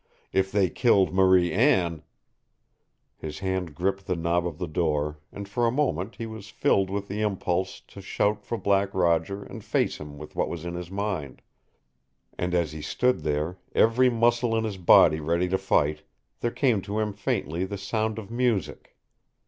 If 0.33 0.51
they 0.51 0.71
killed 0.71 1.13
Marie 1.13 1.53
Anne 1.53 2.01
His 3.17 3.37
hand 3.37 3.75
gripped 3.75 4.07
the 4.07 4.15
knob 4.15 4.47
of 4.47 4.57
the 4.57 4.65
door, 4.67 5.19
and 5.31 5.47
for 5.47 5.67
a 5.67 5.71
moment 5.71 6.15
he 6.15 6.25
was 6.25 6.49
filled 6.49 6.89
with 6.89 7.07
the 7.07 7.21
impulse 7.21 7.79
to 7.81 8.01
shout 8.01 8.43
for 8.43 8.57
Black 8.57 8.95
Roger 8.95 9.43
and 9.43 9.63
face 9.63 9.99
him 9.99 10.17
with 10.17 10.35
what 10.35 10.49
was 10.49 10.65
in 10.65 10.73
his 10.73 10.89
mind. 10.89 11.43
And 12.35 12.55
as 12.55 12.71
he 12.71 12.81
stood 12.81 13.19
there, 13.19 13.59
every 13.75 14.09
muscle 14.09 14.55
in 14.57 14.63
his 14.63 14.77
body 14.77 15.19
ready 15.19 15.47
to 15.49 15.57
fight, 15.59 16.01
there 16.39 16.49
came 16.49 16.81
to 16.81 16.97
him 16.97 17.13
faintly 17.13 17.63
the 17.65 17.77
sound 17.77 18.17
of 18.17 18.31
music. 18.31 18.97